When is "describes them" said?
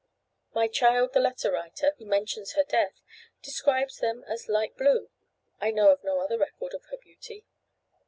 3.43-4.23